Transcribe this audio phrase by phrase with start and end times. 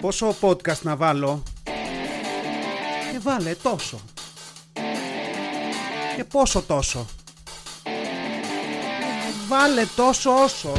[0.00, 1.42] Πόσο podcast να βάλω;
[3.12, 4.00] Και βάλε τόσο.
[6.16, 7.06] Και πόσο τόσο.
[9.48, 10.72] Βάλε τόσο όσο.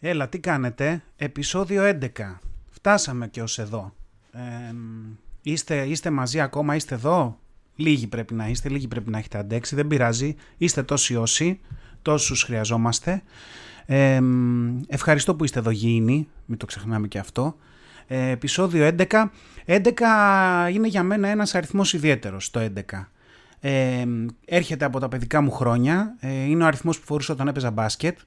[0.00, 2.38] Έλα, τι κάνετε; Επισόδιο 11.
[2.70, 3.92] Φτάσαμε και ως εδώ.
[4.32, 4.74] Ε,
[5.42, 7.38] είστε, είστε μαζί ακόμα, είστε εδώ;
[7.80, 9.74] Λίγοι πρέπει να είστε, λίγοι πρέπει να έχετε αντέξει.
[9.74, 10.34] Δεν πειράζει.
[10.56, 11.60] Είστε τόσοι όσοι,
[12.02, 13.22] τόσους χρειαζόμαστε.
[13.86, 14.20] Ε,
[14.88, 17.56] ευχαριστώ που είστε εδώ γήινοι, μην το ξεχνάμε και αυτό.
[18.06, 19.30] Ε, επεισόδιο 11.
[19.66, 23.10] 11 είναι για μένα ένας αριθμός ιδιαίτερος, το 11.
[23.60, 24.04] Ε,
[24.44, 26.16] έρχεται από τα παιδικά μου χρόνια.
[26.20, 28.18] Ε, είναι ο αριθμός που φορούσα όταν έπαιζα μπάσκετ.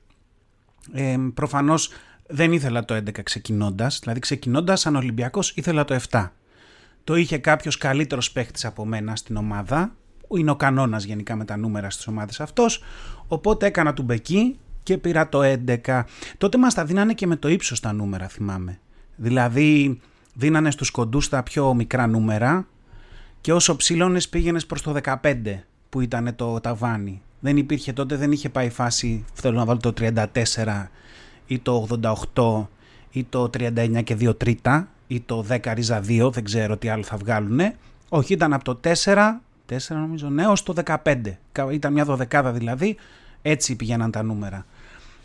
[0.94, 1.90] Ε, προφανώς
[2.28, 6.34] δεν ήθελα το 11 ξεκινώντας, δηλαδή ξεκινώντας σαν Ολυμπιακός ήθελα το 7.
[7.04, 9.96] Το είχε κάποιος καλύτερος παίχτης από μένα στην ομάδα,
[10.38, 12.84] είναι ο κανόνας γενικά με τα νούμερα στις ομάδες αυτός,
[13.28, 16.04] οπότε έκανα του μπεκί και πήρα το 11.
[16.38, 18.80] Τότε μας τα δίνανε και με το ύψος τα νούμερα θυμάμαι.
[19.16, 20.00] Δηλαδή
[20.34, 22.68] δίνανε στους κοντούς τα πιο μικρά νούμερα
[23.42, 27.22] και όσο ψήλωνες πήγαινες προς το 15 που ήταν το ταβάνι.
[27.40, 30.90] Δεν υπήρχε τότε, δεν είχε πάει φάση, θέλω να βάλω το 34
[31.48, 31.88] ή το
[32.34, 32.68] 88
[33.12, 37.04] ή το 39 και 2 τρίτα ή το 10 ρίζα 2, δεν ξέρω τι άλλο
[37.04, 37.60] θα βγάλουν.
[38.10, 39.16] Όχι, ήταν από το 4,
[39.70, 41.16] 4 νομίζω, ναι, ως το 15.
[41.72, 42.96] Ήταν μια δωδεκάδα δηλαδή,
[43.42, 44.66] έτσι πηγαίναν τα νούμερα.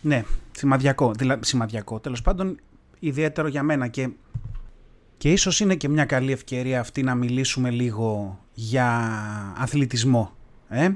[0.00, 1.98] Ναι, σημαδιακό, δηλα, σημαδιακό.
[2.00, 2.58] Τέλος πάντων,
[2.98, 4.08] ιδιαίτερο για μένα και,
[5.16, 9.12] και ίσως είναι και μια καλή ευκαιρία αυτή να μιλήσουμε λίγο για
[9.58, 10.32] αθλητισμό.
[10.68, 10.90] Ε;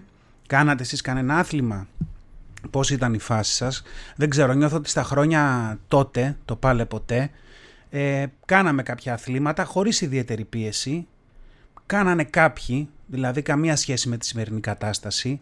[0.46, 1.86] Κάνατε εσείς κανένα άθλημα,
[2.70, 3.82] πώς ήταν η φάση σας;
[4.16, 7.30] Δεν ξέρω, νιώθω ότι στα χρόνια τότε, το πάλε ποτέ,
[7.94, 11.06] ε, κάναμε κάποια αθλήματα χωρίς ιδιαίτερη πίεση.
[11.86, 15.40] Κάνανε κάποιοι, δηλαδή καμία σχέση με τη σημερινή κατάσταση.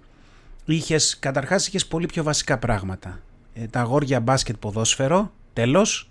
[0.65, 3.21] Είχες, καταρχάς είχες πολύ πιο βασικά πράγματα.
[3.55, 6.11] Ε, τα αγόρια μπάσκετ ποδόσφαιρο, τέλος.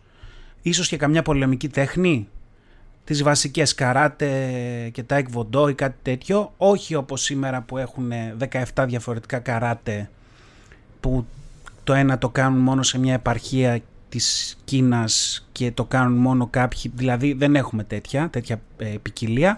[0.62, 2.28] Ίσως και καμιά πολεμική τέχνη,
[3.04, 4.30] τις βασικές καράτε
[4.94, 8.12] και τα εκβοντό ή κάτι τέτοιο, όχι όπως σήμερα που έχουν
[8.76, 10.10] 17 διαφορετικά καράτε
[11.00, 11.26] που
[11.84, 16.92] το ένα το κάνουν μόνο σε μια επαρχία της Κίνας και το κάνουν μόνο κάποιοι,
[16.96, 19.58] δηλαδή δεν έχουμε τέτοια, τέτοια ε, ποικιλία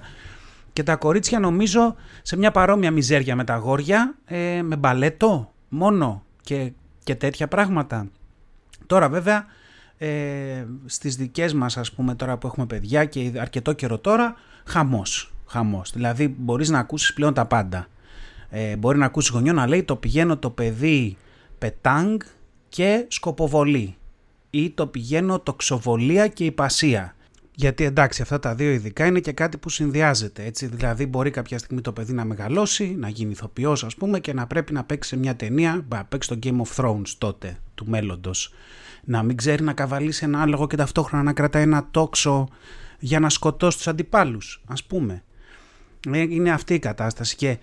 [0.74, 6.24] και τα κορίτσια νομίζω σε μια παρόμοια μιζέρια με τα αγόρια, ε, με μπαλέτο μόνο
[6.42, 6.72] και,
[7.04, 8.08] και τέτοια πράγματα.
[8.86, 9.46] Τώρα βέβαια
[9.98, 14.36] ε, στις δικές μας ας πούμε τώρα που έχουμε παιδιά και αρκετό καιρό τώρα
[14.66, 15.92] χαμός, χαμός.
[15.94, 17.88] Δηλαδή μπορείς να ακούσεις πλέον τα πάντα.
[18.50, 21.18] Ε, μπορεί να ακούσεις γονιό να λέει το πηγαίνω το παιδί
[21.58, 22.20] πετάγκ
[22.70, 23.96] και σκοποβολή
[24.52, 27.16] ή το πηγαίνω τοξοβολία και υπασία.
[27.56, 31.58] Γιατί εντάξει αυτά τα δύο ειδικά είναι και κάτι που συνδυάζεται έτσι, δηλαδή μπορεί κάποια
[31.58, 35.10] στιγμή το παιδί να μεγαλώσει, να γίνει ηθοποιός ας πούμε και να πρέπει να παίξει
[35.10, 38.54] σε μια ταινία, να παίξει το Game of Thrones τότε του μέλλοντος
[39.04, 42.48] να μην ξέρει να καβαλήσει ένα άλογο και ταυτόχρονα να κρατάει ένα τόξο
[43.00, 45.24] για να σκοτώσει τους αντιπάλους, ας πούμε.
[46.12, 47.58] Ε, είναι αυτή η κατάσταση και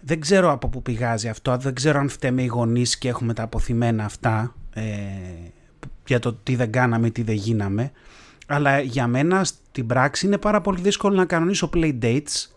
[0.00, 3.42] δεν ξέρω από πού πηγάζει αυτό, δεν ξέρω αν φταίμε οι γονείς και έχουμε τα
[3.42, 4.82] αποθυμένα αυτά ε,
[6.10, 7.90] για το τι δεν κάναμε, τι δεν γίναμε,
[8.46, 12.50] αλλά για μένα στην πράξη είναι πάρα πολύ δύσκολο να κανονίσω play dates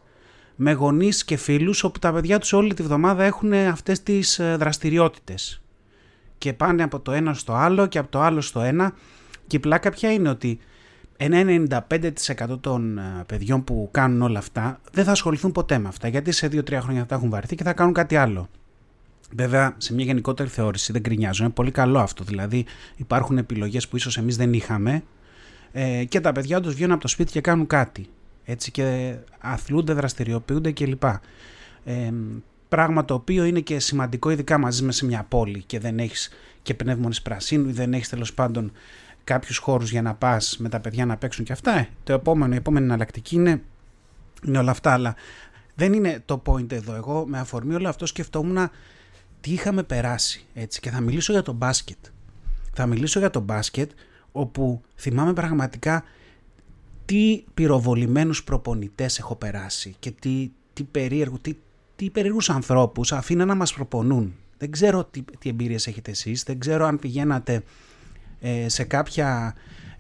[0.56, 4.56] με γονείς και φίλους όπου τα παιδιά τους όλη τη βδομάδα έχουν αυτές τις ε,
[4.60, 5.62] δραστηριότητες.
[6.38, 8.94] Και πάνε από το ένα στο άλλο και από το άλλο στο ένα.
[9.48, 10.60] Και η πλάκα πια είναι ότι
[11.18, 16.08] ένα 95% των ε, παιδιών που κάνουν όλα αυτά δεν θα ασχοληθούν ποτέ με αυτά
[16.08, 18.50] γιατί σε 2-3 χρόνια θα τα έχουν βαρεθεί και θα κάνουν κάτι άλλο.
[19.36, 21.44] Βέβαια, σε μια γενικότερη θεώρηση δεν κρινιάζω.
[21.44, 22.24] Είναι πολύ καλό αυτό.
[22.24, 25.04] Δηλαδή, υπάρχουν επιλογές που ίσως εμείς δεν είχαμε
[25.72, 28.08] ε, και τα παιδιά τους βγαίνουν από το σπίτι και κάνουν κάτι.
[28.46, 31.04] Έτσι και αθλούνται, δραστηριοποιούνται κλπ.
[31.84, 32.12] Ε,
[32.74, 36.30] Πράγμα το οποίο είναι και σημαντικό ειδικά μαζί με σε μια πόλη και δεν έχεις
[36.62, 38.72] και πνεύμονες πρασίνου ή δεν έχεις τέλος πάντων
[39.24, 41.78] κάποιους χώρους για να πας με τα παιδιά να παίξουν και αυτά.
[41.78, 43.62] Ε, το επόμενο, η επόμενη εναλλακτική είναι,
[44.46, 44.92] είναι όλα αυτά.
[44.92, 45.16] Αλλά
[45.76, 46.96] δεν είναι το point εδώ.
[46.96, 48.70] Εγώ με αφορμή όλο αυτό σκεφτόμουν
[49.44, 51.98] τι είχαμε περάσει έτσι και θα μιλήσω για το μπάσκετ.
[52.74, 53.92] Θα μιλήσω για το μπάσκετ
[54.32, 56.04] όπου θυμάμαι πραγματικά
[57.06, 61.56] τι πυροβολημένους προπονητές έχω περάσει και τι, τι περίεργο, τι,
[61.96, 64.34] τι περίεργους ανθρώπους αφήναν να μας προπονούν.
[64.58, 67.64] Δεν ξέρω τι, τι εμπειρίες έχετε εσείς, δεν ξέρω αν πηγαίνατε
[68.40, 69.56] ε, σε κάποια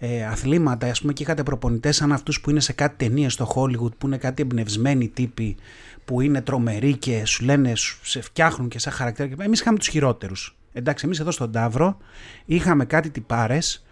[0.05, 3.53] ε, αθλήματα ας πούμε και είχατε προπονητές σαν αυτούς που είναι σε κάτι ταινίες στο
[3.55, 5.57] Hollywood που είναι κάτι εμπνευσμένοι τύποι
[6.05, 9.29] που είναι τρομεροί και σου λένε σε φτιάχνουν και σαν χαρακτήρα.
[9.43, 10.57] Εμείς είχαμε τους χειρότερους.
[10.73, 11.97] Εντάξει, εμείς εδώ στον Ταύρο
[12.45, 13.85] είχαμε κάτι τυπάρες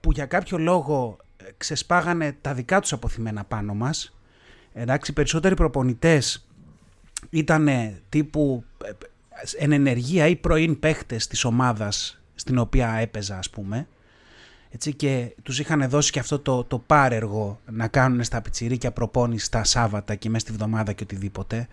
[0.00, 4.16] που για κάποιο λόγο ε, ξεσπάγανε τα δικά τους αποθυμένα πάνω μας
[4.72, 6.48] Εντάξει, περισσότεροι προπονητές
[7.30, 7.68] ήταν
[8.08, 8.90] τύπου ε,
[9.58, 13.86] εν ενεργεία ή πρώην παίχτες της ομάδας στην οποία έπαιζα ας πούμε
[14.70, 19.50] έτσι, και τους είχαν δώσει και αυτό το, το πάρεργο να κάνουν στα πιτσιρίκια προπόνηση
[19.50, 21.68] τα Σάββατα και μέσα στη βδομάδα και οτιδήποτε.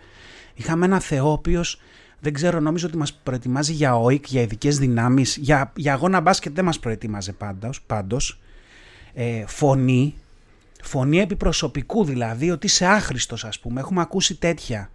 [0.54, 1.80] Είχαμε ένα Θεό ο οποίος,
[2.20, 6.54] δεν ξέρω, νομίζω ότι μας προετοιμάζει για ΟΙΚ, για ειδικές δυνάμεις, για, για αγώνα μπάσκετ
[6.54, 8.40] δεν μας προετοίμαζε πάντως, πάντως.
[9.14, 10.14] Ε, φωνή,
[10.82, 14.90] φωνή επιπροσωπικού δηλαδή, ότι είσαι άχρηστος ας πούμε, έχουμε ακούσει τέτοια.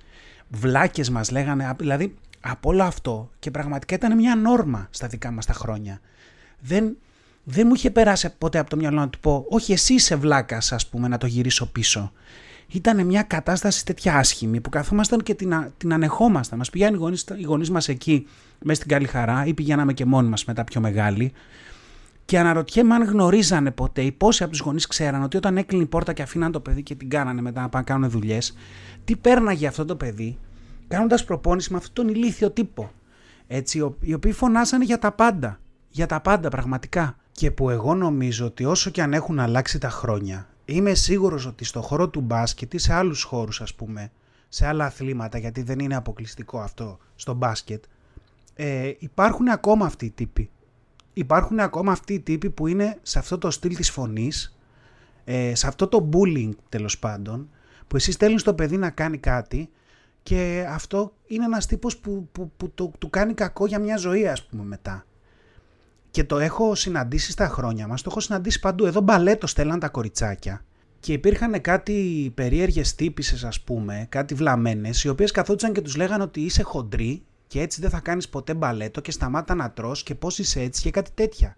[0.50, 5.46] Βλάκες μας λέγανε, δηλαδή από όλο αυτό και πραγματικά ήταν μια νόρμα στα δικά μας
[5.46, 6.00] τα χρόνια.
[6.60, 6.98] Δεν,
[7.44, 10.72] δεν μου είχε περάσει ποτέ από το μυαλό να του πω όχι εσύ είσαι βλάκας
[10.72, 12.12] ας πούμε να το γυρίσω πίσω.
[12.68, 16.58] Ήταν μια κατάσταση τέτοια άσχημη που καθόμασταν και την, την ανεχόμασταν.
[16.58, 18.28] Μας πηγαίνουν οι γονείς, οι γονείς μας εκεί
[18.60, 21.34] μέσα στην καλή χαρά ή πηγαίναμε και μόνοι μας μετά πιο μεγάλοι
[22.26, 25.88] και αναρωτιέμαι αν γνωρίζανε ποτέ ή πόσοι από τους γονείς ξέραν ότι όταν έκλεινε η
[25.88, 28.58] πόρτα και αφήναν το παιδί και την κάνανε μετά να πάνε κάνουν δουλειές,
[29.04, 30.38] τι πέρναγε αυτό το παιδί
[30.88, 32.92] κάνοντας προπόνηση με αυτόν τον ηλίθιο τύπο.
[33.48, 35.60] Έτσι, οι οποίοι φωνάσανε για τα πάντα.
[35.90, 37.16] Για τα πάντα πραγματικά.
[37.32, 41.64] Και που εγώ νομίζω ότι όσο και αν έχουν αλλάξει τα χρόνια, είμαι σίγουρος ότι
[41.64, 44.12] στο χώρο του μπάσκετ ή σε άλλους χώρους ας πούμε,
[44.50, 47.84] σε άλλα αθλήματα, γιατί δεν είναι αποκλειστικό αυτό στο μπάσκετ,
[48.54, 50.50] ε, υπάρχουν ακόμα αυτοί οι τύποι.
[51.14, 54.58] Υπάρχουν ακόμα αυτοί οι τύποι που είναι σε αυτό το στυλ της φωνής,
[55.24, 57.50] ε, σε αυτό το bullying τέλος πάντων,
[57.88, 59.70] που εσύ στέλνεις το παιδί να κάνει κάτι
[60.24, 64.28] και αυτό είναι ένας τύπος που, που, που, που του κάνει κακό για μια ζωή
[64.28, 65.06] ας πούμε μετά.
[66.12, 68.86] Και το έχω συναντήσει στα χρόνια μας, το έχω συναντήσει παντού.
[68.86, 70.66] Εδώ μπαλέτο στέλναν τα κοριτσάκια
[71.00, 76.24] και υπήρχαν κάτι περίεργες τύπησες ας πούμε, κάτι βλαμμένες, οι οποίες καθόντουσαν και τους λέγανε
[76.24, 80.16] ότι είσαι χοντρή και έτσι δεν θα κάνεις ποτέ μπαλέτο και σταμάτα να τρως και
[80.16, 81.58] πώς είσαι έτσι και κάτι τέτοια.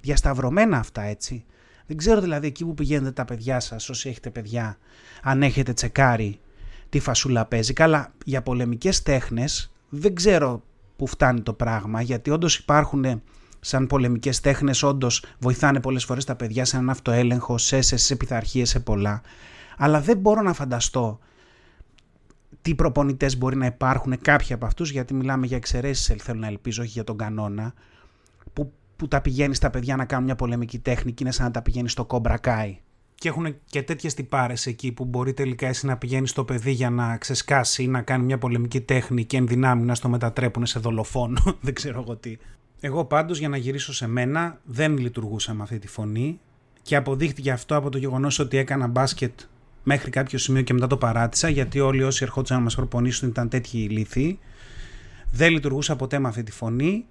[0.00, 1.44] Διασταυρωμένα αυτά έτσι.
[1.86, 4.78] Δεν ξέρω δηλαδή εκεί που πηγαίνετε τα παιδιά σας, όσοι έχετε παιδιά,
[5.22, 6.40] αν έχετε τσεκάρει
[6.88, 7.72] τι φασούλα παίζει.
[7.72, 10.62] Καλά, για πολεμικές τέχνες δεν ξέρω
[10.96, 13.22] που φτάνει το πράγμα, γιατί όντως υπάρχουν
[13.60, 18.16] σαν πολεμικές τέχνες, όντως βοηθάνε πολλές φορές τα παιδιά σε έναν αυτοέλεγχο, σε, σε, σε
[18.16, 19.20] πειθαρχίες, σε πολλά.
[19.76, 21.18] Αλλά δεν μπορώ να φανταστώ
[22.62, 26.82] τι προπονητές μπορεί να υπάρχουν, κάποιοι από αυτούς, γιατί μιλάμε για εξαιρέσεις, θέλω να ελπίζω,
[26.82, 27.74] όχι για τον κανόνα,
[28.52, 31.62] που, που τα πηγαίνεις στα παιδιά να κάνουν μια πολεμική τέχνη είναι σαν να τα
[31.62, 32.78] πηγαίνεις στο κόμπρακάι
[33.20, 36.90] και έχουν και τέτοιες τυπάρες εκεί που μπορεί τελικά εσύ να πηγαίνεις στο παιδί για
[36.90, 41.40] να ξεσκάσει ή να κάνει μια πολεμική τέχνη και ενδυνάμει να στο μετατρέπουν σε δολοφόνο.
[41.60, 42.36] Δεν ξέρω εγώ τι.
[42.80, 46.40] Εγώ πάντως για να γυρίσω σε μένα δεν λειτουργούσα με αυτή τη φωνή
[46.82, 49.40] και αποδείχτηκε αυτό από το γεγονός ότι έκανα μπάσκετ
[49.82, 53.48] μέχρι κάποιο σημείο και μετά το παράτησα γιατί όλοι όσοι ερχόντουσαν να μας προπονήσουν ήταν
[53.48, 54.38] τέτοιοι ηλίθιοι.
[55.30, 57.04] Δεν λειτουργούσα ποτέ με αυτή τη φωνή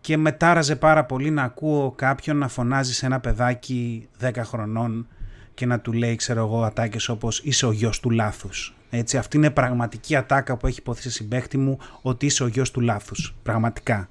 [0.00, 5.06] και μετάραζε πάρα πολύ να ακούω κάποιον να φωνάζει σε ένα παιδάκι 10 χρονών
[5.54, 8.74] και να του λέει, ξέρω εγώ, ατάκες όπως είσαι ο γιος του λάθους.
[8.90, 12.70] Έτσι, αυτή είναι πραγματική ατάκα που έχει υποθεί σε συμπέχτη μου ότι είσαι ο γιος
[12.70, 13.34] του λάθους.
[13.42, 14.08] Πραγματικά.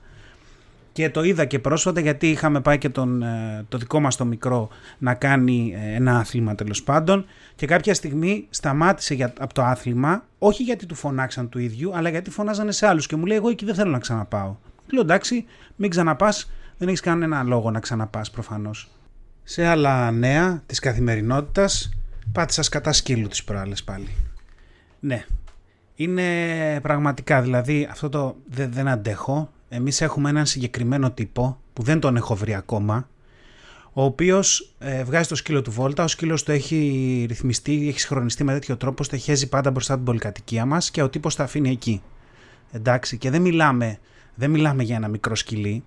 [0.96, 4.26] Και το είδα και πρόσφατα γιατί είχαμε πάει και τον, ε, το δικό μας το
[4.26, 7.26] μικρό να κάνει ε, ένα άθλημα τέλος πάντων
[7.56, 12.10] και κάποια στιγμή σταμάτησε για, από το άθλημα όχι γιατί του φωνάξαν του ίδιου αλλά
[12.10, 14.56] γιατί φωνάζανε σε άλλους και μου λέει εγώ εκεί δεν θέλω να ξαναπάω.
[14.92, 15.46] Λέω εντάξει
[15.76, 18.90] μην ξαναπάς δεν έχεις κανένα λόγο να ξαναπάς προφανώς.
[19.44, 21.90] Σε άλλα νέα της καθημερινότητας
[22.32, 24.16] πάτησα κατά σκύλου τις προάλλες πάλι.
[25.00, 25.26] Ναι,
[25.96, 26.24] είναι
[26.82, 29.50] πραγματικά δηλαδή αυτό το δεν, δεν αντέχω.
[29.76, 33.08] Εμείς έχουμε έναν συγκεκριμένο τύπο που δεν τον έχω βρει ακόμα
[33.94, 38.44] ο οποίος ε, βγάζει το σκύλο του βόλτα, ο σκύλος του έχει ρυθμιστεί, έχει συγχρονιστεί
[38.44, 42.02] με τέτοιο τρόπο, στεχέζει πάντα μπροστά την πολυκατοικία μας και ο τύπος τα αφήνει εκεί.
[42.72, 43.98] Εντάξει, και δεν μιλάμε,
[44.36, 45.84] δεν μιλάμε για ένα μικρό σκυλί,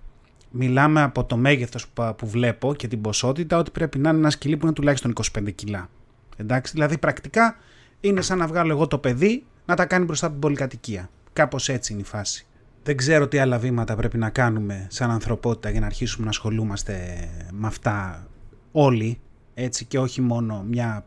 [0.51, 4.57] μιλάμε από το μέγεθος που βλέπω και την ποσότητα ότι πρέπει να είναι ένα σκυλί
[4.57, 5.89] που είναι τουλάχιστον 25 κιλά.
[6.37, 7.57] Εντάξει, δηλαδή πρακτικά
[7.99, 11.09] είναι σαν να βγάλω εγώ το παιδί να τα κάνει μπροστά από την πολυκατοικία.
[11.33, 12.43] Κάπως έτσι είναι η φάση.
[12.89, 17.27] Δεν ξέρω τι άλλα βήματα πρέπει να κάνουμε σαν ανθρωπότητα για να αρχίσουμε να ασχολούμαστε
[17.51, 18.27] με αυτά
[18.71, 19.19] όλοι,
[19.53, 21.05] έτσι και όχι μόνο μια,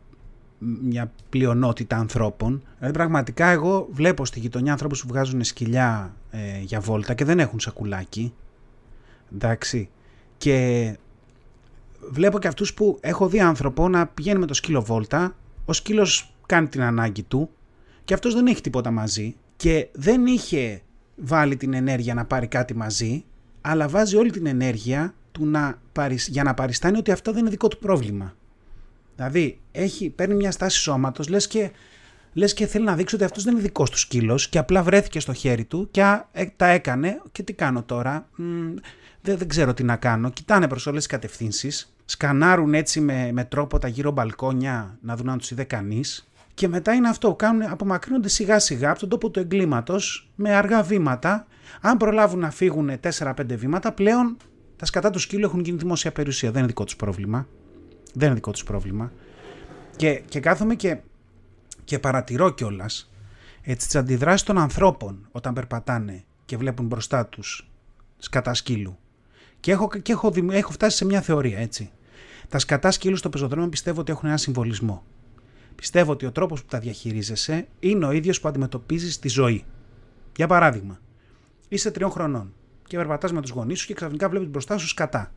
[0.59, 2.63] μια πλειονότητα ανθρώπων.
[2.77, 7.39] Δηλαδή πραγματικά εγώ βλέπω στη γειτονιά ανθρώπους που βγάζουν σκυλιά ε, για βόλτα και δεν
[7.39, 8.33] έχουν σακουλάκι
[9.33, 9.89] εντάξει.
[10.37, 10.97] Και
[12.11, 15.35] βλέπω και αυτούς που έχω δει άνθρωπο να πηγαίνει με το σκύλο βόλτα,
[15.65, 17.49] ο σκύλος κάνει την ανάγκη του
[18.03, 20.81] και αυτός δεν έχει τίποτα μαζί και δεν είχε
[21.15, 23.23] βάλει την ενέργεια να πάρει κάτι μαζί,
[23.61, 25.81] αλλά βάζει όλη την ενέργεια του να,
[26.27, 28.35] για να παριστάνει ότι αυτό δεν είναι δικό του πρόβλημα.
[29.15, 31.71] Δηλαδή, έχει, παίρνει μια στάση σώματος, λες και,
[32.33, 35.19] λες και θέλει να δείξει ότι αυτός δεν είναι δικός του σκύλος και απλά βρέθηκε
[35.19, 38.29] στο χέρι του και ε, τα έκανε και τι κάνω τώρα
[39.23, 40.29] δεν, δεν ξέρω τι να κάνω.
[40.29, 41.95] Κοιτάνε προς όλες τις κατευθύνσεις.
[42.05, 46.27] Σκανάρουν έτσι με, με τρόπο τα γύρω μπαλκόνια να δουν αν τους είδε κανείς.
[46.53, 50.83] Και μετά είναι αυτό, κάνουν, απομακρύνονται σιγά σιγά από τον τόπο του εγκλήματος με αργά
[50.83, 51.47] βήματα.
[51.81, 54.37] Αν προλάβουν να φύγουν 4-5 βήματα, πλέον
[54.75, 56.49] τα σκατά του σκύλου έχουν γίνει δημόσια περιουσία.
[56.49, 57.47] Δεν είναι δικό τους πρόβλημα.
[58.13, 59.11] Δεν είναι δικό τους πρόβλημα.
[59.95, 60.97] Και, και κάθομαι και,
[61.83, 63.11] και παρατηρώ κιόλας
[63.63, 67.69] τις αντιδράσεις των ανθρώπων όταν περπατάνε και βλέπουν μπροστά τους
[68.17, 68.97] σκατά σκύλου.
[69.59, 71.91] Και, έχω, και έχω, έχω φτάσει σε μια θεωρία έτσι.
[72.49, 75.03] Τα σκατά σκύλου στο πεζοδρόμιο πιστεύω ότι έχουν ένα συμβολισμό.
[75.83, 79.65] Πιστεύω ότι ο τρόπος που τα διαχειρίζεσαι είναι ο ίδιος που αντιμετωπίζεις τη ζωή.
[80.35, 80.99] Για παράδειγμα,
[81.67, 82.53] είσαι τριών χρονών
[82.87, 85.31] και περπατάς με τους γονείς σου και ξαφνικά βλέπεις μπροστά σου σκατά.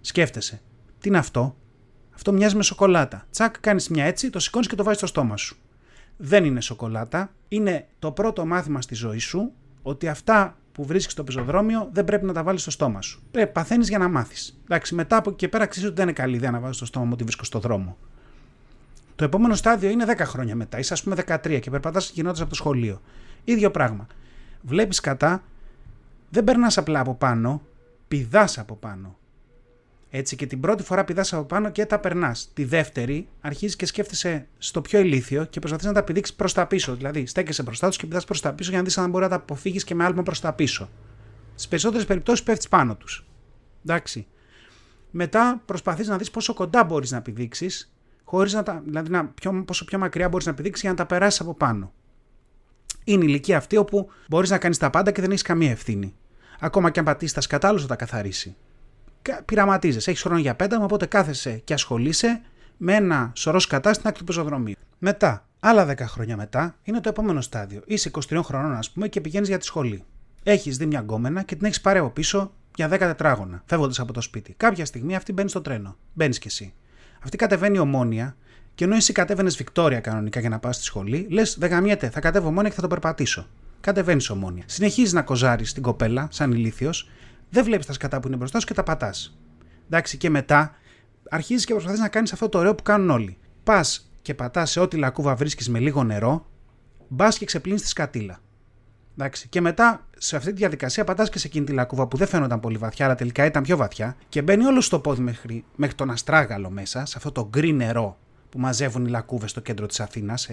[0.00, 0.60] Σκέφτεσαι,
[0.98, 1.56] τι είναι αυτό,
[2.14, 3.26] αυτό μοιάζει με σοκολάτα.
[3.30, 5.56] Τσακ, κάνεις μια έτσι, το σηκώνεις και το βάζεις στο στόμα σου.
[6.16, 7.32] Δεν είναι σοκολάτα.
[7.48, 9.52] Είναι το πρώτο μάθημα στη ζωή σου
[9.82, 13.22] ότι αυτά που βρίσκεις στο πεζοδρόμιο δεν πρέπει να τα βάλεις στο στόμα σου.
[13.30, 14.60] Πρέπει, παθαίνεις για να μάθεις.
[14.64, 16.86] Εντάξει, μετά από εκεί και πέρα ξέρεις ότι δεν είναι καλή ιδέα να βάλει στο
[16.86, 17.96] στόμα μου ότι βρίσκω στο δρόμο.
[19.18, 20.78] Το επόμενο στάδιο είναι 10 χρόνια μετά.
[20.78, 23.00] Είσαι ας πούμε 13 και περπατάς γυρνώντας από το σχολείο.
[23.44, 24.06] ίδιο πράγμα.
[24.62, 25.42] Βλέπεις κατά,
[26.30, 27.62] δεν περνάς απλά από πάνω,
[28.08, 29.18] πηδάς από πάνω.
[30.10, 32.50] Έτσι και την πρώτη φορά πηδάς από πάνω και τα περνάς.
[32.54, 36.66] Τη δεύτερη αρχίζεις και σκέφτεσαι στο πιο ηλίθιο και προσπαθείς να τα πηδήξεις προς τα
[36.66, 36.94] πίσω.
[36.94, 39.30] Δηλαδή στέκεσαι μπροστά τους και πηδάς προς τα πίσω για να δεις αν μπορεί να
[39.30, 40.88] τα αποφύγεις και με άλμα προς τα πίσω.
[41.54, 43.26] Στις περισσότερες περιπτώσεις πέφτεις πάνω τους.
[43.84, 44.26] Εντάξει.
[45.10, 47.92] Μετά προσπαθείς να δεις πόσο κοντά μπορείς να πηδήξεις,
[48.28, 48.82] χωρίς να τα.
[48.84, 51.92] Δηλαδή να, πιο, πόσο πιο μακριά μπορείς να πηδήξει για να τα περάσεις από πάνω.
[53.04, 56.14] Είναι η ηλικία αυτή όπου μπορείς να κάνεις τα πάντα και δεν έχεις καμία ευθύνη.
[56.60, 58.56] Ακόμα και αν πατήσεις τα σκατάλου θα τα καθαρίσει
[59.44, 60.10] πειραματίζεσαι.
[60.10, 62.40] Έχεις χρόνο για πέταμα, οπότε κάθεσαι και ασχολείσαι
[62.76, 64.74] με ένα σωρό σκατά στην άκρη του πεζοδρομίου.
[64.98, 67.82] Μετά, άλλα 10 χρόνια μετά, είναι το επόμενο στάδιο.
[67.86, 70.04] Είσαι 23 χρονών, ας πούμε, και πηγαίνεις για τη σχολή.
[70.42, 74.12] Έχεις δει μια γκόμενα και την έχεις πάρει από πίσω για 10 τετράγωνα, φεύγοντας από
[74.12, 74.54] το σπίτι.
[74.56, 75.96] Κάποια στιγμή αυτή μπαίνει στο τρένο.
[76.12, 76.74] Μπαίνεις κι εσύ.
[77.22, 78.36] Αυτή κατεβαίνει ομόνια
[78.74, 82.20] και ενώ εσύ κατέβαινες Βικτόρια κανονικά για να πας στη σχολή, λες: Δεν γαμιέται, θα
[82.20, 83.46] κατέβω ομόνια και θα το περπατήσω.
[83.80, 84.62] Κατεβαίνεις ομόνια.
[84.66, 87.10] Συνεχίζεις να κοζάρεις την κοπέλα, σαν ηλίθιος,
[87.50, 89.38] δεν βλέπεις τα σκατά που είναι μπροστά σου και τα πατάς.
[89.86, 90.74] Εντάξει, και μετά
[91.30, 93.38] αρχίζεις και προσπαθείς να κάνεις αυτό το ωραίο που κάνουν όλοι.
[93.64, 96.46] Πας και πατάς σε ό,τι λακκούβα βρίσκεις με λίγο νερό,
[97.08, 98.40] μπας και ξεπλύνεις τη σκατήλα.
[99.12, 99.48] Εντάξει.
[99.48, 102.60] Και μετά σε αυτή τη διαδικασία πατάς και σε εκείνη τη λακκούβα που δεν φαίνονταν
[102.60, 106.10] πολύ βαθιά, αλλά τελικά ήταν πιο βαθιά και μπαίνει όλο στο πόδι μέχρι, μέχρι τον
[106.10, 108.18] αστράγαλο μέσα, σε αυτό το γκρι νερό
[108.50, 110.48] που μαζεύουν οι λακκούβες στο κέντρο της Αθήνας.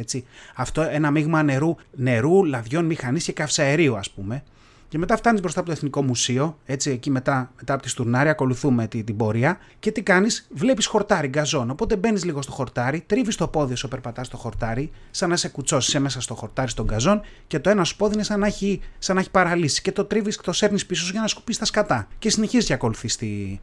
[0.55, 4.43] Αυτό ένα μείγμα νερού, νερού, λαδιών μηχανής και καυσαερίου, ας πούμε.
[4.95, 8.29] Και μετά φτάνεις μπροστά από το Εθνικό Μουσείο, έτσι εκεί μετά, μετά από τη Στουρνάρη,
[8.29, 9.57] ακολουθούμε την, την πορεία.
[9.79, 11.69] Και τι κάνεις, βλέπεις χορτάρι, γκαζόν.
[11.69, 15.47] Οπότε μπαίνεις λίγο στο χορτάρι, τρίβεις το πόδι σου, περπατάς στο χορτάρι, σαν να σε
[15.47, 18.81] κουτσώσεις μέσα στο χορτάρι στον γκαζόν και το ένας σου πόδι είναι σαν να έχει,
[18.97, 19.81] σαν να έχει παραλύσει.
[19.81, 22.07] Και το τρίβεις και το σέρνεις πίσω για να σκουπίσεις τα σκατά.
[22.19, 23.59] Και συνεχίζεις και ακολουθείς τη,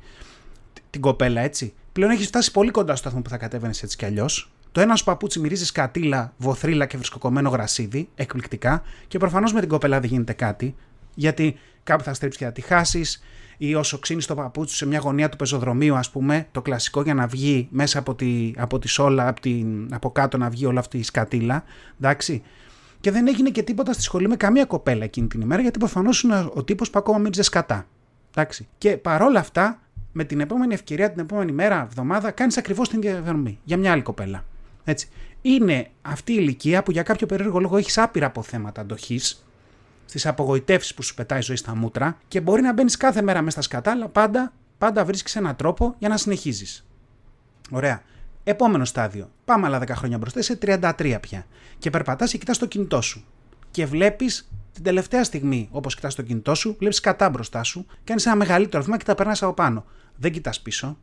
[0.91, 1.75] την κοπέλα, έτσι.
[1.93, 4.53] Πλέον έχεις φτάσει πολύ κοντά στο σταθμό που θα κατέβαινες έτσι κι αλλιώς.
[4.73, 9.69] Το ένας σου παπούτσι μυρίζει σκατήλα, βοθρίλα και βρισκοκομμένο γρασίδι, εκπληκτικά, και προφανώς με την
[9.69, 10.75] κοπέλα δεν γίνεται κάτι
[11.15, 13.23] γιατί κάπου θα στρίψει και θα τη χάσεις,
[13.57, 17.15] ή όσο ξύνεις το παπούτσι σε μια γωνία του πεζοδρομίου, ας πούμε, το κλασικό για
[17.15, 20.79] να βγει μέσα από τη, από τη σόλα, από, την, από κάτω να βγει όλη
[20.79, 21.65] αυτή η σκατήλα.
[22.01, 22.43] Εντάξει.
[23.01, 26.23] Και δεν έγινε και τίποτα στη σχολή με καμία κοπέλα εκείνη την ημέρα, γιατί προφανώς
[26.23, 27.87] είναι ο τύπος που ακόμα μύριζε σκατά.
[28.31, 28.69] Εντάξει.
[28.79, 29.81] Και παρόλα αυτά,
[30.13, 33.93] με την επόμενη ευκαιρία, την επόμενη μέρα, εβδομάδα, κάνεις ακριβώς την ίδια διαδρομή για μια
[33.93, 34.45] άλλη κοπέλα.
[34.85, 35.09] Έτσι.
[35.43, 39.47] Είναι αυτή η ηλικία που για κάποιο περίεργο λόγο έχεις άπειρα αποθέματα αντοχής,
[40.19, 43.39] στι απογοητεύσεις που σου πετάει η ζωή στα μούτρα και μπορεί να μπαίνεις κάθε μέρα
[43.43, 46.87] μέσα στα σκατά, αλλά πάντα, πάντα βρίσκεις έναν τρόπο για να συνεχίζεις.
[47.71, 48.03] Ωραία.
[48.45, 49.31] Επόμενο στάδιο.
[49.45, 51.47] Πάμε άλλα 10 χρόνια μπροστά, είσαι 33 πια.
[51.79, 53.25] Και περπατάς και κοιτάς το κινητό σου.
[53.71, 58.27] Και βλέπεις την τελευταία στιγμή, όπως κοιτάς το κινητό σου, βλέπεις κατά μπροστά σου, κάνεις
[58.27, 59.85] ένα μεγαλύτερο βήμα και τα περνάς από πάνω.
[60.17, 60.99] Δεν κοιτάς πίσω.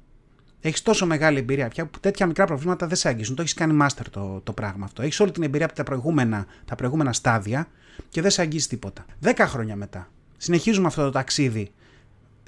[0.61, 3.35] Έχεις τόσο μεγάλη εμπειρία πια που τέτοια μικρά προβλήματα δεν σε αγγίζουν.
[3.35, 5.01] Το έχεις κάνει master το, το πράγμα αυτό.
[5.01, 7.67] Έχεις όλη την εμπειρία από τα προηγούμενα, τα προηγούμενα στάδια
[8.09, 9.05] και δεν σε αγγίζει τίποτα.
[9.19, 11.71] Δέκα χρόνια μετά συνεχίζουμε αυτό το ταξίδι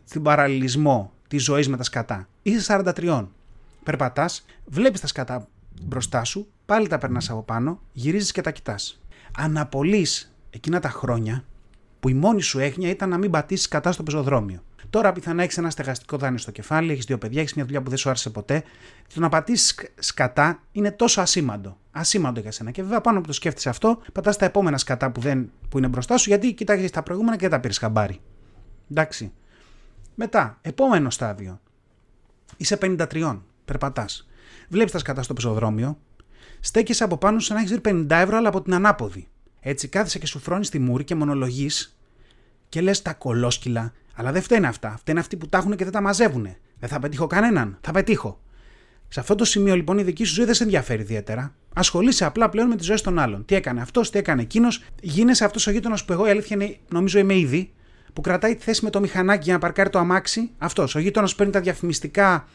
[0.03, 2.27] στην παραλληλισμό της ζωής με τα σκατά.
[2.41, 3.27] Είσαι 43.
[3.83, 5.47] Περπατάς, βλέπεις τα σκατά
[5.81, 9.01] μπροστά σου, πάλι τα περνάς από πάνω, γυρίζεις και τα κοιτάς.
[9.37, 11.43] Αναπολύς εκείνα τα χρόνια
[11.99, 14.63] που η μόνη σου έγνοια ήταν να μην πατήσεις κατά στο πεζοδρόμιο.
[14.89, 17.89] Τώρα πιθανά έχεις ένα στεγαστικό δάνειο στο κεφάλι, έχεις δύο παιδιά, έχεις μια δουλειά που
[17.89, 18.63] δεν σου άρεσε ποτέ.
[19.13, 21.77] Το να πατήσεις σκατά είναι τόσο ασήμαντο.
[21.91, 22.71] Ασήμαντο για σένα.
[22.71, 25.87] Και βέβαια πάνω που το σκέφτεσαι αυτό, πατάς τα επόμενα σκατά που, δεν, που είναι
[25.87, 28.19] μπροστά σου, γιατί κοιτάζει τα προηγούμενα και δεν τα πήρες χαμπάρι.
[28.91, 29.31] Εντάξει.
[30.15, 31.59] Μετά, επόμενο στάδιο.
[32.57, 34.29] Είσαι 53, περπατάς.
[34.69, 35.97] Βλέπεις τα σκατά στο πεζοδρόμιο,
[36.59, 39.27] στέκεσαι από πάνω σαν να έχεις 50 ευρώ, αλλά από την ανάποδη.
[39.59, 41.97] Έτσι, κάθεσαι και σου φρώνει τη μούρη και μονολογείς
[42.69, 44.95] και λες τα κολόσκυλα αλλά δεν φταίνε αυτά.
[44.99, 46.47] Φταίνε αυτοί που τα έχουν και δεν τα μαζεύουν.
[46.79, 47.77] Δεν θα πετύχω κανέναν.
[47.81, 48.41] Θα πετύχω.
[49.07, 51.55] Σε αυτό το σημείο λοιπόν η δική σου ζωή δεν σε ενδιαφέρει ιδιαίτερα.
[51.73, 53.45] Ασχολείσαι απλά πλέον με τι ζωέ των άλλων.
[53.45, 54.83] Τι έκανε αυτός, τι έκανε εκείνος.
[55.01, 57.73] Γίνεσαι αυτός ο γείτονας που εγώ η αλήθεια είναι, νομίζω είμαι ήδη,
[58.13, 60.49] που κρατάει τη θέση με το μηχανάκι για να παρκάρει το αμάξι.
[60.57, 60.95] Αυτός.
[60.95, 62.47] Ο γείτονας παίρνει τα διαφημιστικά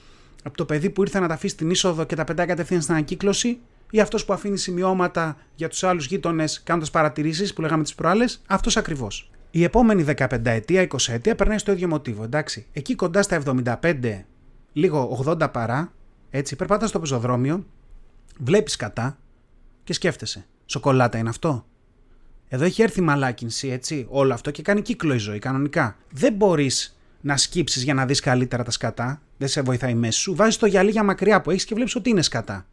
[0.44, 2.94] από το παιδί που ήρθε να τα αφήσει στην είσοδο και τα πεντά κατευθείαν στην
[2.94, 3.58] ανακύκλωση.
[3.90, 8.43] Ή αυτός που αφήνει σημειώματα για τους άλλους γείτονες κάνοντας παρατηρήσεις που λέγαμε τις προάλλες.
[8.47, 9.31] Αυτός ακριβώς.
[9.50, 12.23] Η επόμενη 15 ετία, 20 ετία περνάει στο ίδιο μοτίβο.
[12.23, 12.66] Εντάξει.
[12.73, 14.25] Εκεί κοντά στα 75,
[14.73, 15.93] λίγο 80 παρά,
[16.31, 17.66] έτσι, περπάτας στο πεζοδρόμιο,
[18.38, 19.19] βλέπεις κατά
[19.85, 20.47] και σκέφτεσαι.
[20.66, 21.66] Σοκολάτα είναι αυτό.
[22.49, 25.97] Εδώ έχει έρθει μαλάκινση, έτσι, όλο αυτό και κάνει κύκλο η ζωή κανονικά.
[26.11, 29.21] Δεν μπορείς να σκύψεις για να δεις καλύτερα τα σκατά.
[29.37, 30.35] Δεν σε βοηθάει η μέση σου.
[30.35, 32.66] Βάζεις το γυαλί για μακριά που έχεις και βλέπεις ότι είναι σκατά.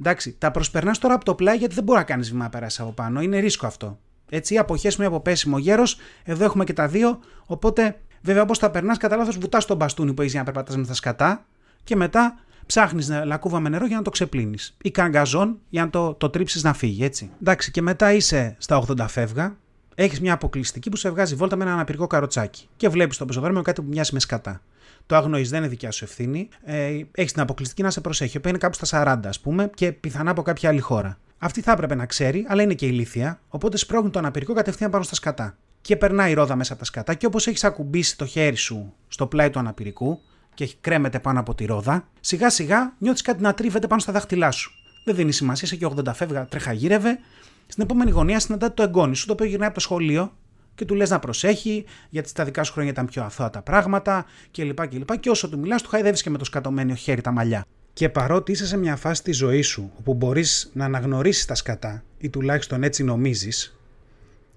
[0.00, 2.92] Εντάξει, τα προσπερνάς τώρα από το πλάι γιατί δεν μπορεί να κάνεις βήμα περάσεις από
[2.92, 3.20] πάνω.
[3.20, 3.98] Είναι ρίσκο αυτό.
[4.30, 5.98] Έτσι, αποχές με από πέσιμο γέρος.
[6.24, 7.18] Εδώ έχουμε και τα δύο.
[7.46, 10.76] Οπότε, βέβαια, όπως τα περνάς, κατά λάθος βουτάς τον μπαστούνι που έχεις για να περπατάς
[10.76, 11.46] με τα σκατά
[11.84, 14.76] και μετά ψάχνεις λακκούβα με νερό για να το ξεπλύνεις.
[14.82, 17.30] Ή καγκαζόν για να το, το τρίψεις να φύγει, έτσι.
[17.40, 19.56] Εντάξει, και μετά είσαι στα 80 φεύγα,
[19.94, 23.62] έχεις μια αποκλειστική που σε βγάζει βόλτα με ένα αναπηρικό καροτσάκι και βλέπεις το πεζοδρόμιο
[23.62, 24.60] κάτι που μοιάζει με σκατά.
[25.06, 26.48] Το αγνοείς, δεν είναι δικιά σου ευθύνη.
[26.64, 29.92] Ε, έχεις την αποκλειστική να σε προσέχει, που είναι κάπου στα 40, ας πούμε, και
[29.92, 31.18] πιθανά από κάποια άλλη χώρα.
[31.38, 35.04] Αυτή θα έπρεπε να ξέρει, αλλά είναι και ηλίθια, οπότε σπρώχνει το αναπηρικό κατευθείαν πάνω
[35.04, 35.56] στα σκατά.
[35.80, 38.92] Και περνάει η ρόδα μέσα από τα σκατά, και όπως έχεις ακουμπήσει το χέρι σου
[39.08, 40.20] στο πλάι του αναπηρικού,
[40.54, 44.50] και κρέμεται πάνω από τη ρόδα, σιγά σιγά νιώθεις κάτι να τρίβεται πάνω στα δάχτυλά
[44.50, 44.72] σου.
[45.04, 47.18] Δεν δίνει σημασία, είσαι και 80 φεύγα, τρέχα γύρευε.
[47.66, 50.32] Στην επόμενη γωνία συναντάτε το εγγόνι σου, το οποίο γυρνάει από το σχολείο
[50.74, 54.24] και του λες να προσέχει, γιατί στα δικά σου χρόνια ήταν πιο αθώα τα πράγματα
[54.50, 54.88] κλπ.
[54.88, 57.66] Και, και, και όσο του μιλάς, του χαϊδεύεις και με το σκατωμένο χέρι τα μαλλιά.
[57.92, 62.02] Και παρότι είσαι σε μια φάση της ζωής σου όπου μπορείς να αναγνωρίσεις τα σκατά,
[62.18, 63.78] ή τουλάχιστον έτσι νομίζεις,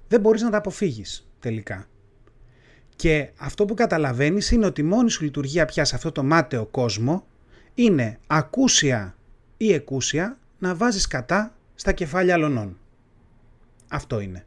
[0.08, 1.88] δεν μπορείς να τα αποφύγεις τελικά.
[2.96, 6.66] Και αυτό που καταλαβαίνεις είναι ότι η μόνη σου λειτουργία πια σε αυτό το μάταιο
[6.66, 7.26] κόσμο
[7.74, 9.16] είναι ακούσια
[9.58, 12.78] ή εκούσια να βάζεις κατά στα κεφάλια αλωνών.
[13.88, 14.46] Αυτό είναι.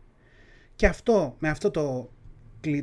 [0.80, 2.10] Και αυτό με αυτό το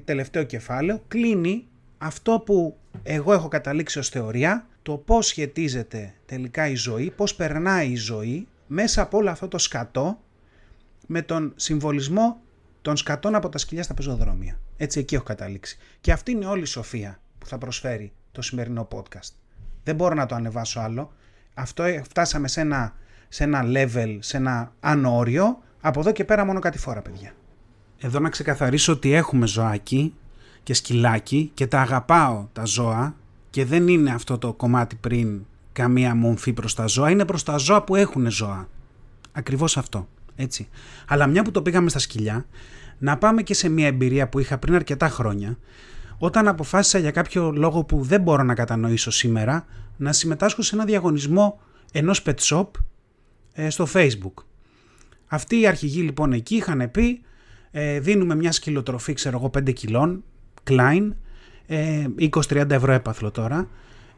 [0.05, 6.75] τελευταίο κεφάλαιο κλείνει αυτό που εγώ έχω καταλήξει ως θεωρία, το πώς σχετίζεται τελικά η
[6.75, 10.19] ζωή, πώς περνάει η ζωή μέσα από όλο αυτό το σκατό
[11.07, 12.39] με τον συμβολισμό
[12.81, 14.59] των σκατών από τα σκυλιά στα πεζοδρόμια.
[14.77, 15.77] Έτσι εκεί έχω καταλήξει.
[16.01, 19.31] Και αυτή είναι όλη η σοφία που θα προσφέρει το σημερινό podcast.
[19.83, 21.11] Δεν μπορώ να το ανεβάσω άλλο.
[21.53, 22.95] Αυτό ε, φτάσαμε σε ένα,
[23.29, 25.63] σε ένα level, σε ένα ανώριο.
[25.81, 27.33] Από εδώ και πέρα μόνο κάτι φορά, παιδιά.
[27.99, 30.13] Εδώ να ξεκαθαρίσω ότι έχουμε ζωάκι
[30.63, 33.15] και σκυλάκι και τα αγαπάω τα ζώα
[33.49, 37.57] και δεν είναι αυτό το κομμάτι πριν καμία μομφή προς τα ζώα, είναι προς τα
[37.57, 38.69] ζώα που έχουν ζώα.
[39.31, 40.67] Ακριβώς αυτό, έτσι.
[41.07, 42.45] Αλλά μια που το πήγαμε στα σκυλιά,
[42.97, 45.57] να πάμε και σε μια εμπειρία που είχα πριν αρκετά χρόνια,
[46.17, 49.65] όταν αποφάσισα για κάποιο λόγο που δεν μπορώ να κατανοήσω σήμερα,
[49.97, 51.59] να συμμετάσχω σε ένα διαγωνισμό
[51.91, 52.67] ενός pet shop
[53.53, 54.43] ε, στο facebook.
[55.27, 57.21] Αυτοί οι αρχηγοί λοιπόν εκεί είχαν πει
[57.71, 60.23] ε, δίνουμε μια σκυλοτροφή ξέρω εγώ 5 κιλών,
[60.69, 61.11] Klein,
[61.67, 63.67] ε, 20-30 ευρώ έπαθλο τώρα,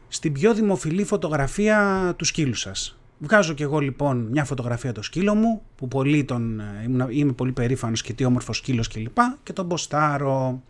[0.08, 3.00] στην πιο δημοφιλή φωτογραφία του σκύλου σας.
[3.18, 7.52] Βγάζω κι εγώ λοιπόν μια φωτογραφία το σκύλο μου, που πολύ τον, ε, είμαι πολύ
[7.52, 9.14] περήφανος και τι όμορφος σκύλος κλπ.
[9.14, 10.62] Και, και τον ποστάρω.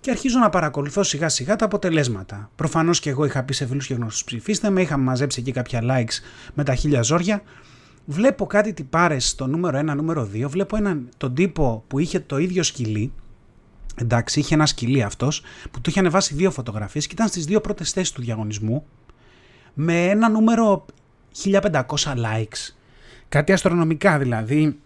[0.00, 2.50] Και αρχίζω να παρακολουθώ σιγά σιγά τα αποτελέσματα.
[2.56, 5.80] Προφανώς και εγώ είχα πει σε φίλους και γνωστούς ψηφίστε με, είχα μαζέψει εκεί κάποια
[5.82, 6.22] likes
[6.54, 7.42] με τα χίλια ζόρια.
[8.04, 10.44] Βλέπω κάτι τι πάρε στο νούμερο 1, νούμερο 2.
[10.48, 13.12] Βλέπω έναν, τον τύπο που είχε το ίδιο σκυλί.
[13.94, 17.60] Εντάξει, είχε ένα σκυλί αυτός που του είχε ανεβάσει δύο φωτογραφίες και ήταν στις δύο
[17.60, 18.84] πρώτες θέσεις του διαγωνισμού.
[19.74, 20.84] Με ένα νούμερο
[21.44, 22.74] 1500 likes.
[23.28, 24.78] Κάτι αστρονομικά δηλαδή.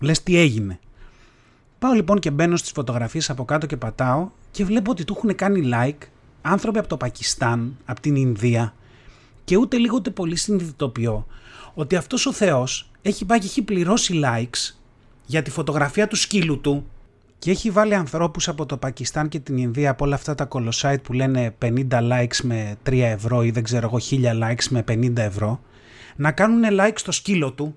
[0.00, 0.78] Λες τι έγινε.
[1.78, 5.34] Πάω λοιπόν και μπαίνω στις φωτογραφίες από κάτω και πατάω και βλέπω ότι του έχουν
[5.34, 6.06] κάνει like
[6.42, 8.74] άνθρωποι από το Πακιστάν, από την Ινδία
[9.44, 11.26] και ούτε λίγο ούτε πολύ συνειδητοποιώ
[11.74, 14.74] ότι αυτός ο Θεός έχει πάει και έχει πληρώσει likes
[15.26, 16.86] για τη φωτογραφία του σκύλου του
[17.38, 21.04] και έχει βάλει ανθρώπους από το Πακιστάν και την Ινδία από όλα αυτά τα κολοσάιτ
[21.04, 25.16] που λένε 50 likes με 3 ευρώ ή δεν ξέρω εγώ 1000 likes με 50
[25.16, 25.60] ευρώ
[26.16, 27.76] να κάνουν like στο σκύλο του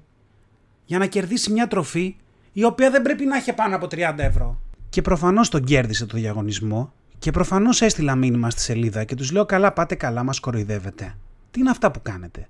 [0.85, 2.15] για να κερδίσει μια τροφή
[2.51, 4.61] η οποία δεν πρέπει να έχει πάνω από 30 ευρώ.
[4.89, 9.45] Και προφανώς τον κέρδισε το διαγωνισμό και προφανώς έστειλα μήνυμα στη σελίδα και τους λέω
[9.45, 11.15] καλά πάτε καλά μας κοροϊδεύετε.
[11.51, 12.47] Τι είναι αυτά που κάνετε;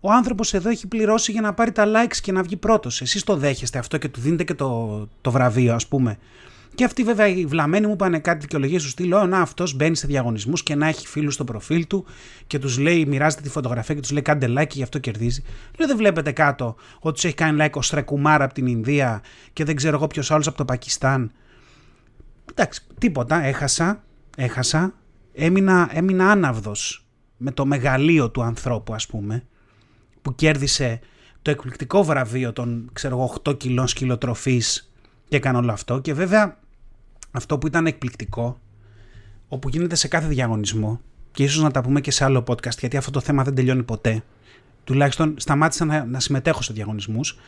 [0.00, 3.00] Ο άνθρωπος εδώ έχει πληρώσει για να πάρει τα likes και να βγει πρώτος.
[3.00, 6.18] Εσείς το δέχεστε αυτό και του δίνετε και το, το βραβείο, ας πούμε.
[6.74, 9.08] Και αυτοί βέβαια οι βλαμμένοι μου είπαν κάτι δικαιολογίε τους στυλ.
[9.08, 12.04] Να αυτός μπαίνει σε διαγωνισμούς και να έχει φίλους στο προφίλ του
[12.46, 15.42] και τους λέει, μοιράζεται τη φωτογραφία και τους λέει κάντε like και γι' αυτό κερδίζει.
[15.78, 19.64] Λέω δεν βλέπετε κάτω ότι τους έχει κάνει like ο Στρεκουμάρα από την Ινδία και
[19.64, 21.32] δεν ξέρω εγώ ποιος άλλος από το Πακιστάν.
[22.50, 23.44] Εντάξει, τίποτα.
[23.44, 24.02] Έχασα.
[24.36, 24.94] Έχασα.
[25.32, 27.06] Έμεινα, έμεινα άναυδος
[27.36, 29.46] με το μεγαλείο του ανθρώπου ας πούμε,
[30.28, 31.00] που κέρδισε
[31.42, 34.92] το εκπληκτικό βραβείο των ξέρω 8 κιλών σκυλοτροφής
[35.28, 36.00] και έκανε όλο αυτό.
[36.00, 36.58] Και βέβαια
[37.30, 38.60] αυτό που ήταν εκπληκτικό
[39.48, 41.00] όπου γίνεται σε κάθε διαγωνισμό
[41.32, 43.82] και ίσως να τα πούμε και σε άλλο podcast γιατί αυτό το θέμα δεν τελειώνει
[43.82, 44.22] ποτέ
[44.84, 47.38] τουλάχιστον σταμάτησα να, να συμμετέχω σε διαγωνισμούς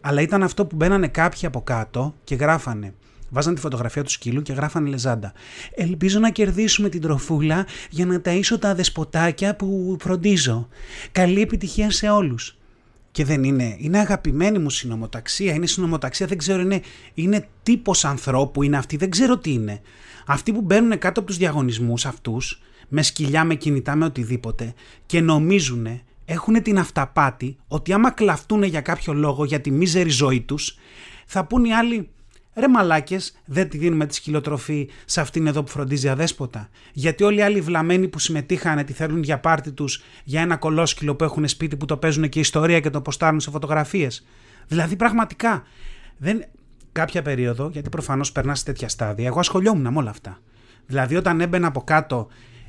[0.00, 2.94] αλλά ήταν αυτό που μπαίνανε κάποιοι από κάτω και γράφανε
[3.34, 5.32] Βάζαν τη φωτογραφία του σκύλου και γράφανε λεζάντα.
[5.74, 10.68] Ελπίζω να κερδίσουμε την τροφούλα για να ταΐσω τα δεσποτάκια που φροντίζω.
[11.12, 12.56] Καλή επιτυχία σε όλους.
[13.10, 13.76] Και δεν είναι.
[13.78, 15.54] Είναι αγαπημένη μου συνομοταξία.
[15.54, 16.80] Είναι συνομοταξία, δεν ξέρω, είναι,
[17.14, 19.80] είναι τύπος ανθρώπου είναι αυτή, δεν ξέρω τι είναι.
[20.26, 24.74] Αυτοί που μπαίνουν κάτω από τους διαγωνισμούς αυτούς, με σκυλιά, με κινητά, με οτιδήποτε
[25.06, 30.40] και νομίζουν, έχουν την αυταπάτη ότι άμα κλαφτούν για κάποιο λόγο για τη μίζερη ζωή
[30.40, 30.76] τους,
[31.26, 32.08] θα πούν οι άλλοι
[32.54, 36.68] Ρε μαλάκες, δεν τη δίνουμε τη σκυλοτροφή σε αυτήν εδώ που φροντίζει αδέσποτα.
[36.92, 41.14] Γιατί όλοι οι άλλοι βλαμμένοι που συμμετείχαν τη θέλουν για πάρτι τους για ένα κολόσκυλο
[41.14, 44.26] που έχουν σπίτι που το παίζουν και ιστορία και το ποστάρουν σε φωτογραφίες.
[44.66, 45.62] Δηλαδή πραγματικά.
[46.16, 46.44] Δεν...
[46.92, 50.38] Κάποια περίοδο, γιατί προφανώς περνάς σε τέτοια στάδια, εγώ ασχολιόμουν με όλα αυτά.
[50.86, 52.28] Δηλαδή όταν έμπαινα από κάτω,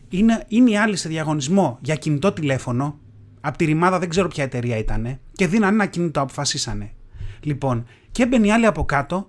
[0.10, 3.00] είναι, είναι οι άλλοι σε διαγωνισμό για κινητό τηλέφωνο,
[3.42, 6.92] από τη ρημάδα δεν ξέρω ποια εταιρεία ήταν, και δίνανε ένα κινητό, αποφασίσανε.
[7.40, 9.28] Λοιπόν, και έμπαινε οι άλλοι από κάτω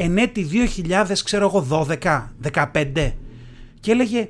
[0.00, 0.48] εν έτη
[0.88, 3.12] 2000 ξέρω εγώ 12, 15
[3.80, 4.28] και έλεγε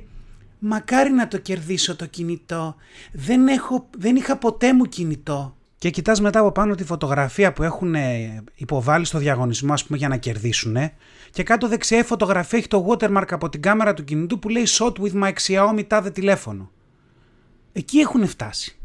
[0.59, 2.75] μακάρι να το κερδίσω το κινητό,
[3.11, 5.53] δεν, έχω, δεν είχα ποτέ μου κινητό.
[5.77, 9.97] Και κοιτάς μετά από πάνω τη φωτογραφία που έχουν ε, υποβάλει στο διαγωνισμό ας πούμε
[9.97, 10.77] για να κερδίσουν
[11.31, 14.63] και κάτω δεξιά η φωτογραφία έχει το watermark από την κάμερα του κινητού που λέει
[14.67, 16.71] shot with my Xiaomi τάδε τηλέφωνο.
[17.71, 18.78] Εκεί έχουν φτάσει.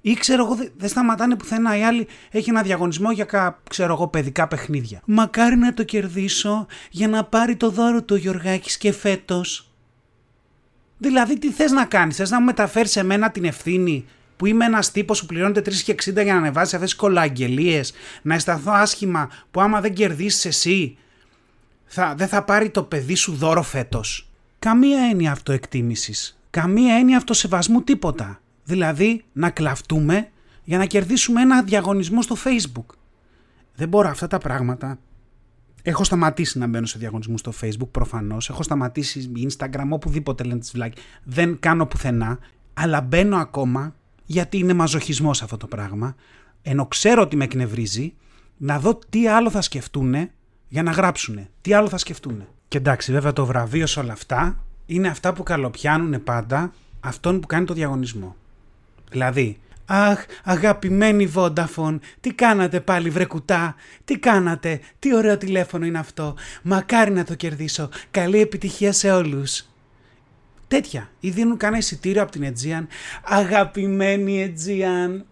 [0.00, 1.78] Ή ξέρω εγώ, δεν σταματάνε πουθενά.
[1.78, 5.00] Η άλλη έχει ένα διαγωνισμό για ξέρω εγώ, παιδικά παιχνίδια.
[5.04, 9.72] Μακάρι να το κερδίσω για να πάρει το δώρο του Γιωργάκης και φέτος.
[10.98, 14.06] Δηλαδή, τι θες να κάνεις, θες να μου μεταφέρεις σε μένα την ευθύνη
[14.36, 18.72] που είμαι ένας τύπος που πληρώνεται 3,60 για να ανεβάσει αυτές τις κολαγγελίες, να αισθανθώ
[18.74, 20.96] άσχημα που άμα δεν κερδίσεις εσύ,
[21.84, 24.30] θα, δεν θα πάρει το παιδί σου δώρο φέτος.
[24.58, 26.38] Καμία έννοια αυτοεκτίμησης.
[26.50, 28.40] Καμία έννοια αυτοσεβασμού τίποτα.
[28.68, 30.28] Δηλαδή να κλαφτούμε
[30.64, 32.94] για να κερδίσουμε ένα διαγωνισμό στο facebook.
[33.74, 34.98] Δεν μπορώ αυτά τα πράγματα.
[35.82, 38.48] Έχω σταματήσει να μπαίνω σε διαγωνισμούς στο facebook προφανώς.
[38.48, 41.02] Έχω σταματήσει instagram οπουδήποτε λένε τις βλάκες.
[41.24, 42.38] Δεν κάνω πουθενά.
[42.74, 46.14] Αλλά μπαίνω ακόμα γιατί είναι μαζοχισμός αυτό το πράγμα.
[46.62, 48.14] Ενώ ξέρω ότι με εκνευρίζει
[48.56, 50.14] να δω τι άλλο θα σκεφτούν
[50.68, 51.48] για να γράψουν.
[51.60, 52.46] Τι άλλο θα σκεφτούν.
[52.68, 57.46] Και εντάξει βέβαια το βραβείο σε όλα αυτά είναι αυτά που καλοπιάνουν πάντα αυτόν που
[57.46, 58.36] κάνει το διαγωνισμό.
[59.10, 59.58] Δηλαδή,
[59.90, 66.34] Αχ, αγαπημένη Vodafone, τι κάνατε πάλι βρε κουτά, τι κάνατε, τι ωραίο τηλέφωνο είναι αυτό,
[66.62, 69.64] μακάρι να το κερδίσω, καλή επιτυχία σε όλους.
[70.68, 72.86] Τέτοια, ή δίνουν κανένα εισιτήριο από την Aegean,
[73.22, 75.22] αγαπημένη Aegean,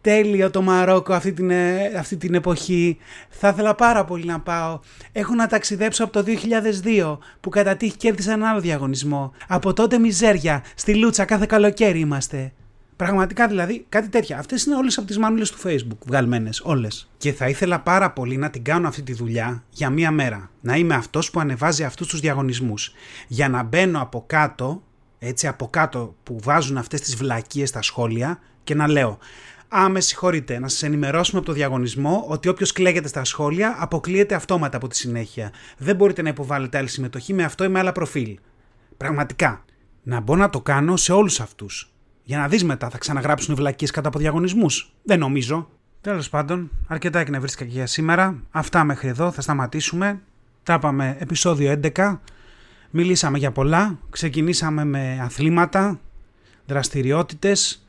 [0.00, 4.80] τέλειο το Μαρόκο αυτή την, ε, αυτή την εποχή, θα ήθελα πάρα πολύ να πάω.
[5.12, 9.32] Έχω να ταξιδέψω από το 2002 που κατά τύχη κέρδισα ένα άλλο διαγωνισμό.
[9.48, 12.52] Από τότε μιζέρια, στη Λούτσα κάθε καλοκαίρι είμαστε.
[12.96, 14.38] Πραγματικά δηλαδή κάτι τέτοια.
[14.38, 16.60] Αυτές είναι όλες από τις μανούλε του Facebook βγαλμένες.
[16.64, 17.10] Όλες.
[17.16, 20.50] Και θα ήθελα πάρα πολύ να την κάνω αυτή τη δουλειά για μία μέρα.
[20.60, 22.92] Να είμαι αυτός που ανεβάζει αυτούς τους διαγωνισμούς.
[23.28, 24.82] Για να μπαίνω από κάτω,
[25.18, 29.18] έτσι από κάτω που βάζουν αυτές τις βλακίες στα σχόλια και να λέω.
[29.76, 34.34] Α, με συγχωρείτε, να σας ενημερώσουμε από το διαγωνισμό ότι όποιος κλαίγεται στα σχόλια αποκλείεται
[34.34, 35.52] αυτόματα από τη συνέχεια.
[35.78, 38.38] Δεν μπορείτε να υποβάλλετε άλλη συμμετοχή με αυτό ή με άλλα προφίλ.
[38.96, 39.64] Πραγματικά.
[40.02, 41.95] Να μπω να το κάνω σε όλους αυτούς.
[42.28, 44.92] Για να δεις μετά, θα ξαναγράψουν οι βλακίες κατά από διαγωνισμούς.
[45.02, 45.68] Δεν νομίζω.
[46.00, 48.42] Τέλος πάντων, αρκετά εκνευρίστηκα και για σήμερα.
[48.50, 50.20] Αυτά μέχρι εδώ, θα σταματήσουμε.
[50.62, 52.20] Τα είπαμε επεισόδιο 11.
[52.90, 53.98] Μιλήσαμε για πολλά.
[54.10, 56.00] Ξεκινήσαμε με αθλήματα,
[56.66, 57.86] δραστηριότητες.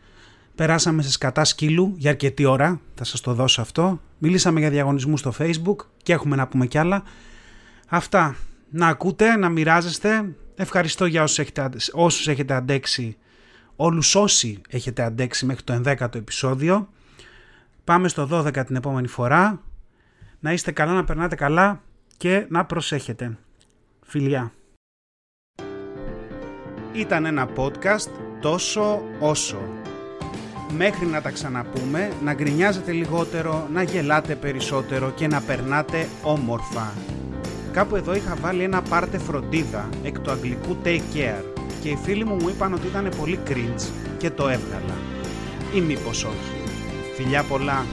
[0.55, 2.79] Περάσαμε σε σκατά σκύλου για αρκετή ώρα.
[2.95, 4.01] Θα σας το δώσω αυτό.
[4.17, 7.03] Μιλήσαμε για διαγωνισμούς στο facebook και έχουμε να πούμε κι άλλα.
[7.87, 8.35] Αυτά.
[8.69, 10.35] Να ακούτε, να μοιράζεστε.
[10.55, 13.17] Ευχαριστώ για όσους έχετε, όσους έχετε αντέξει
[13.77, 16.89] όλους όσοι έχετε αντέξει μέχρι το 11ο επεισόδιο.
[17.83, 19.61] Πάμε στο 12 την επόμενη φορά.
[20.39, 21.81] Να είστε καλά, να περνάτε καλά
[22.17, 23.37] και να προσέχετε.
[24.01, 24.51] Φιλιά.
[26.93, 28.09] Ήταν ένα podcast
[28.41, 29.57] τόσο όσο.
[30.77, 36.93] Μέχρι να τα ξαναπούμε, να γκρινιάζετε λιγότερο, να γελάτε περισσότερο και να περνάτε όμορφα.
[37.71, 41.56] Κάπου εδώ είχα βάλει ένα πάρτε φροντίδα εκ του αγγλικού take care
[41.87, 44.97] και οι φίλοι μου μου είπαν ότι ήταν πολύ cringe και το έβγαλα.
[45.75, 46.71] Ή μήπως όχι.
[47.15, 47.85] Φιλιά πολλά.